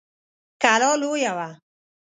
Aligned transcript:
کلا 0.61 0.91
لويه 1.01 1.31
وه. 1.37 1.49